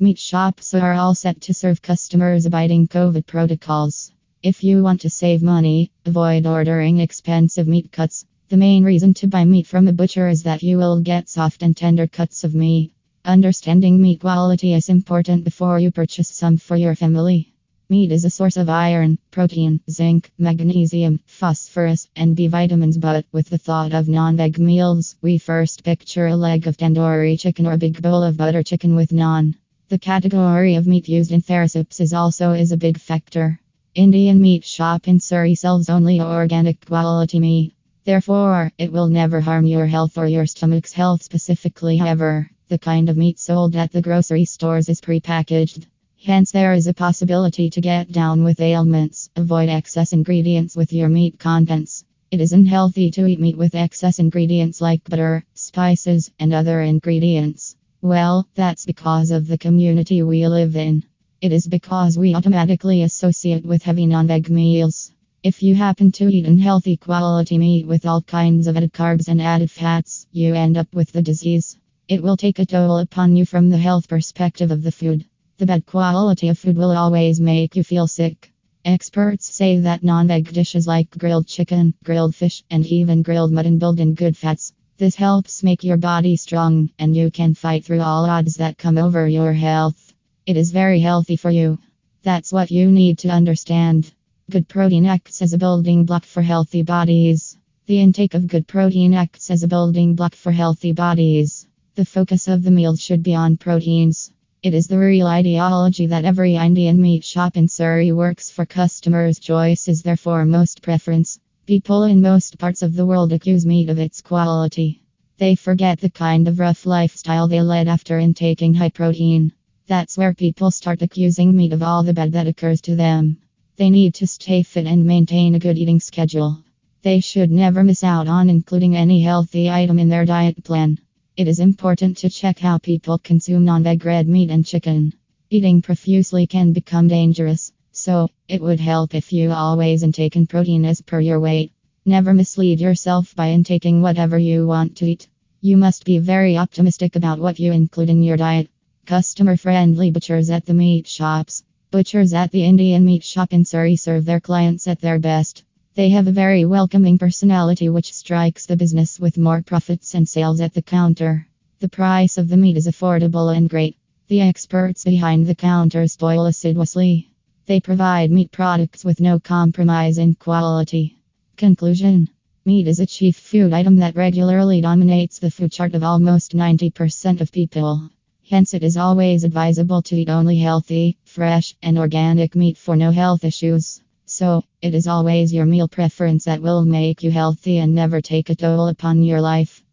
Meat 0.00 0.16
shops 0.16 0.74
are 0.74 0.92
all 0.92 1.12
set 1.12 1.40
to 1.40 1.52
serve 1.52 1.82
customers 1.82 2.46
abiding 2.46 2.86
COVID 2.86 3.26
protocols. 3.26 4.12
If 4.44 4.62
you 4.62 4.80
want 4.80 5.00
to 5.00 5.10
save 5.10 5.42
money, 5.42 5.90
avoid 6.06 6.46
ordering 6.46 7.00
expensive 7.00 7.66
meat 7.66 7.90
cuts. 7.90 8.24
The 8.48 8.56
main 8.56 8.84
reason 8.84 9.12
to 9.14 9.26
buy 9.26 9.44
meat 9.44 9.66
from 9.66 9.88
a 9.88 9.92
butcher 9.92 10.28
is 10.28 10.44
that 10.44 10.62
you 10.62 10.78
will 10.78 11.00
get 11.00 11.28
soft 11.28 11.64
and 11.64 11.76
tender 11.76 12.06
cuts 12.06 12.44
of 12.44 12.54
meat. 12.54 12.92
Understanding 13.24 14.00
meat 14.00 14.20
quality 14.20 14.72
is 14.72 14.88
important 14.88 15.42
before 15.42 15.80
you 15.80 15.90
purchase 15.90 16.28
some 16.28 16.58
for 16.58 16.76
your 16.76 16.94
family. 16.94 17.52
Meat 17.88 18.12
is 18.12 18.24
a 18.24 18.30
source 18.30 18.56
of 18.56 18.68
iron, 18.68 19.18
protein, 19.32 19.80
zinc, 19.90 20.30
magnesium, 20.38 21.18
phosphorus, 21.26 22.08
and 22.14 22.36
B 22.36 22.46
vitamins. 22.46 22.98
But 22.98 23.26
with 23.32 23.50
the 23.50 23.58
thought 23.58 23.92
of 23.92 24.06
non 24.06 24.36
veg 24.36 24.60
meals, 24.60 25.16
we 25.22 25.38
first 25.38 25.82
picture 25.82 26.28
a 26.28 26.36
leg 26.36 26.68
of 26.68 26.76
tandoori 26.76 27.36
chicken 27.36 27.66
or 27.66 27.72
a 27.72 27.78
big 27.78 28.00
bowl 28.00 28.22
of 28.22 28.36
butter 28.36 28.62
chicken 28.62 28.94
with 28.94 29.10
naan. 29.10 29.56
The 29.90 29.98
category 29.98 30.74
of 30.74 30.86
meat 30.86 31.08
used 31.08 31.32
in 31.32 31.42
is 31.48 32.12
also 32.12 32.52
is 32.52 32.72
a 32.72 32.76
big 32.76 32.98
factor. 32.98 33.58
Indian 33.94 34.38
meat 34.38 34.62
shop 34.62 35.08
in 35.08 35.18
Surrey 35.18 35.54
sells 35.54 35.88
only 35.88 36.20
organic 36.20 36.84
quality 36.84 37.40
meat. 37.40 37.72
Therefore, 38.04 38.70
it 38.76 38.92
will 38.92 39.08
never 39.08 39.40
harm 39.40 39.64
your 39.64 39.86
health 39.86 40.18
or 40.18 40.26
your 40.26 40.44
stomach's 40.44 40.92
health 40.92 41.22
specifically. 41.22 41.96
However, 41.96 42.50
the 42.68 42.78
kind 42.78 43.08
of 43.08 43.16
meat 43.16 43.38
sold 43.38 43.76
at 43.76 43.90
the 43.90 44.02
grocery 44.02 44.44
stores 44.44 44.90
is 44.90 45.00
prepackaged. 45.00 45.86
Hence, 46.22 46.52
there 46.52 46.74
is 46.74 46.86
a 46.86 46.92
possibility 46.92 47.70
to 47.70 47.80
get 47.80 48.12
down 48.12 48.44
with 48.44 48.60
ailments. 48.60 49.30
Avoid 49.36 49.70
excess 49.70 50.12
ingredients 50.12 50.76
with 50.76 50.92
your 50.92 51.08
meat 51.08 51.38
contents. 51.38 52.04
It 52.30 52.42
isn't 52.42 52.66
healthy 52.66 53.10
to 53.12 53.24
eat 53.24 53.40
meat 53.40 53.56
with 53.56 53.74
excess 53.74 54.18
ingredients 54.18 54.82
like 54.82 55.08
butter, 55.08 55.46
spices, 55.54 56.30
and 56.38 56.52
other 56.52 56.82
ingredients. 56.82 57.74
Well, 58.00 58.46
that's 58.54 58.86
because 58.86 59.32
of 59.32 59.48
the 59.48 59.58
community 59.58 60.22
we 60.22 60.46
live 60.46 60.76
in. 60.76 61.02
It 61.40 61.50
is 61.50 61.66
because 61.66 62.16
we 62.16 62.32
automatically 62.32 63.02
associate 63.02 63.66
with 63.66 63.82
heavy 63.82 64.06
non 64.06 64.28
veg 64.28 64.48
meals. 64.48 65.10
If 65.42 65.64
you 65.64 65.74
happen 65.74 66.12
to 66.12 66.32
eat 66.32 66.46
unhealthy 66.46 66.96
quality 66.96 67.58
meat 67.58 67.88
with 67.88 68.06
all 68.06 68.22
kinds 68.22 68.68
of 68.68 68.76
added 68.76 68.92
carbs 68.92 69.26
and 69.26 69.42
added 69.42 69.68
fats, 69.72 70.28
you 70.30 70.54
end 70.54 70.76
up 70.76 70.94
with 70.94 71.10
the 71.10 71.22
disease. 71.22 71.76
It 72.06 72.22
will 72.22 72.36
take 72.36 72.60
a 72.60 72.66
toll 72.66 72.98
upon 72.98 73.34
you 73.34 73.44
from 73.44 73.68
the 73.68 73.78
health 73.78 74.08
perspective 74.08 74.70
of 74.70 74.84
the 74.84 74.92
food. 74.92 75.24
The 75.56 75.66
bad 75.66 75.84
quality 75.84 76.50
of 76.50 76.58
food 76.58 76.76
will 76.76 76.96
always 76.96 77.40
make 77.40 77.74
you 77.74 77.82
feel 77.82 78.06
sick. 78.06 78.52
Experts 78.84 79.52
say 79.52 79.76
that 79.80 80.04
non 80.04 80.28
veg 80.28 80.52
dishes 80.52 80.86
like 80.86 81.10
grilled 81.10 81.48
chicken, 81.48 81.94
grilled 82.04 82.36
fish, 82.36 82.62
and 82.70 82.86
even 82.86 83.22
grilled 83.22 83.50
mutton 83.50 83.78
build 83.78 83.98
in 83.98 84.14
good 84.14 84.36
fats. 84.36 84.72
This 84.98 85.14
helps 85.14 85.62
make 85.62 85.84
your 85.84 85.96
body 85.96 86.34
strong, 86.34 86.90
and 86.98 87.14
you 87.14 87.30
can 87.30 87.54
fight 87.54 87.84
through 87.84 88.00
all 88.00 88.24
odds 88.24 88.56
that 88.56 88.78
come 88.78 88.98
over 88.98 89.28
your 89.28 89.52
health. 89.52 90.12
It 90.44 90.56
is 90.56 90.72
very 90.72 90.98
healthy 90.98 91.36
for 91.36 91.52
you. 91.52 91.78
That's 92.24 92.52
what 92.52 92.72
you 92.72 92.90
need 92.90 93.18
to 93.20 93.28
understand. 93.28 94.12
Good 94.50 94.66
protein 94.66 95.06
acts 95.06 95.40
as 95.40 95.52
a 95.52 95.58
building 95.58 96.04
block 96.04 96.24
for 96.24 96.42
healthy 96.42 96.82
bodies. 96.82 97.56
The 97.86 98.00
intake 98.00 98.34
of 98.34 98.48
good 98.48 98.66
protein 98.66 99.14
acts 99.14 99.52
as 99.52 99.62
a 99.62 99.68
building 99.68 100.16
block 100.16 100.34
for 100.34 100.50
healthy 100.50 100.90
bodies. 100.90 101.68
The 101.94 102.04
focus 102.04 102.48
of 102.48 102.64
the 102.64 102.72
meal 102.72 102.96
should 102.96 103.22
be 103.22 103.36
on 103.36 103.56
proteins. 103.56 104.32
It 104.64 104.74
is 104.74 104.88
the 104.88 104.98
real 104.98 105.28
ideology 105.28 106.06
that 106.06 106.24
every 106.24 106.56
Indian 106.56 107.00
meat 107.00 107.24
shop 107.24 107.56
in 107.56 107.68
Surrey 107.68 108.10
works 108.10 108.50
for 108.50 108.66
customers' 108.66 109.38
choice 109.38 109.86
is 109.86 110.02
their 110.02 110.16
foremost 110.16 110.82
preference. 110.82 111.38
People 111.68 112.04
in 112.04 112.22
most 112.22 112.56
parts 112.56 112.80
of 112.80 112.94
the 112.94 113.04
world 113.04 113.30
accuse 113.30 113.66
meat 113.66 113.90
of 113.90 113.98
its 113.98 114.22
quality. 114.22 115.02
They 115.36 115.54
forget 115.54 116.00
the 116.00 116.08
kind 116.08 116.48
of 116.48 116.58
rough 116.58 116.86
lifestyle 116.86 117.46
they 117.46 117.60
led 117.60 117.88
after 117.88 118.18
intaking 118.18 118.72
high 118.72 118.88
protein. 118.88 119.52
That's 119.86 120.16
where 120.16 120.32
people 120.32 120.70
start 120.70 121.02
accusing 121.02 121.54
meat 121.54 121.74
of 121.74 121.82
all 121.82 122.02
the 122.02 122.14
bad 122.14 122.32
that 122.32 122.46
occurs 122.46 122.80
to 122.80 122.96
them. 122.96 123.36
They 123.76 123.90
need 123.90 124.14
to 124.14 124.26
stay 124.26 124.62
fit 124.62 124.86
and 124.86 125.04
maintain 125.04 125.54
a 125.54 125.58
good 125.58 125.76
eating 125.76 126.00
schedule. 126.00 126.64
They 127.02 127.20
should 127.20 127.50
never 127.50 127.84
miss 127.84 128.02
out 128.02 128.28
on 128.28 128.48
including 128.48 128.96
any 128.96 129.20
healthy 129.20 129.68
item 129.68 129.98
in 129.98 130.08
their 130.08 130.24
diet 130.24 130.64
plan. 130.64 130.98
It 131.36 131.48
is 131.48 131.60
important 131.60 132.16
to 132.16 132.30
check 132.30 132.58
how 132.58 132.78
people 132.78 133.18
consume 133.18 133.66
non 133.66 133.82
veg 133.82 134.02
red 134.06 134.26
meat 134.26 134.48
and 134.48 134.64
chicken. 134.64 135.12
Eating 135.50 135.82
profusely 135.82 136.46
can 136.46 136.72
become 136.72 137.08
dangerous, 137.08 137.74
so 137.92 138.28
it 138.48 138.60
would 138.60 138.80
help 138.80 139.14
if 139.14 139.32
you 139.32 139.50
always 139.50 140.02
intake 140.02 140.36
in 140.36 140.46
protein 140.46 140.84
as 140.84 141.00
per 141.00 141.20
your 141.20 141.40
weight. 141.40 141.72
Never 142.04 142.32
mislead 142.32 142.80
yourself 142.80 143.34
by 143.34 143.48
intaking 143.48 144.02
whatever 144.02 144.38
you 144.38 144.66
want 144.66 144.96
to 144.96 145.06
eat. 145.06 145.28
You 145.60 145.76
must 145.76 146.04
be 146.04 146.18
very 146.18 146.56
optimistic 146.56 147.16
about 147.16 147.38
what 147.38 147.58
you 147.58 147.72
include 147.72 148.10
in 148.10 148.22
your 148.22 148.36
diet. 148.36 148.70
Customer 149.06 149.56
friendly 149.56 150.10
butchers 150.10 150.50
at 150.50 150.66
the 150.66 150.74
meat 150.74 151.06
shops. 151.06 151.64
Butchers 151.90 152.32
at 152.32 152.52
the 152.52 152.64
Indian 152.64 153.04
meat 153.04 153.24
shop 153.24 153.52
in 153.52 153.64
Surrey 153.64 153.96
serve 153.96 154.24
their 154.24 154.40
clients 154.40 154.86
at 154.86 155.00
their 155.00 155.18
best. 155.18 155.64
They 155.94 156.10
have 156.10 156.28
a 156.28 156.32
very 156.32 156.64
welcoming 156.64 157.18
personality 157.18 157.88
which 157.88 158.14
strikes 158.14 158.66
the 158.66 158.76
business 158.76 159.18
with 159.18 159.36
more 159.36 159.62
profits 159.62 160.14
and 160.14 160.28
sales 160.28 160.60
at 160.60 160.74
the 160.74 160.82
counter. 160.82 161.48
The 161.80 161.88
price 161.88 162.38
of 162.38 162.48
the 162.48 162.56
meat 162.56 162.76
is 162.76 162.86
affordable 162.86 163.56
and 163.56 163.68
great. 163.68 163.96
The 164.28 164.42
experts 164.42 165.04
behind 165.04 165.46
the 165.46 165.54
counter 165.54 166.06
toil 166.06 166.46
assiduously. 166.46 167.30
They 167.68 167.80
provide 167.80 168.30
meat 168.30 168.50
products 168.50 169.04
with 169.04 169.20
no 169.20 169.38
compromise 169.38 170.16
in 170.16 170.36
quality. 170.36 171.18
Conclusion 171.58 172.30
Meat 172.64 172.88
is 172.88 172.98
a 172.98 173.04
chief 173.04 173.36
food 173.36 173.74
item 173.74 173.96
that 173.96 174.16
regularly 174.16 174.80
dominates 174.80 175.38
the 175.38 175.50
food 175.50 175.70
chart 175.70 175.92
of 175.94 176.02
almost 176.02 176.56
90% 176.56 177.42
of 177.42 177.52
people. 177.52 178.08
Hence, 178.48 178.72
it 178.72 178.82
is 178.82 178.96
always 178.96 179.44
advisable 179.44 180.00
to 180.00 180.16
eat 180.16 180.30
only 180.30 180.56
healthy, 180.56 181.18
fresh, 181.24 181.74
and 181.82 181.98
organic 181.98 182.54
meat 182.54 182.78
for 182.78 182.96
no 182.96 183.10
health 183.10 183.44
issues. 183.44 184.00
So, 184.24 184.64
it 184.80 184.94
is 184.94 185.06
always 185.06 185.52
your 185.52 185.66
meal 185.66 185.88
preference 185.88 186.46
that 186.46 186.62
will 186.62 186.86
make 186.86 187.22
you 187.22 187.30
healthy 187.30 187.76
and 187.80 187.94
never 187.94 188.22
take 188.22 188.48
a 188.48 188.54
toll 188.54 188.88
upon 188.88 189.22
your 189.22 189.42
life. 189.42 189.84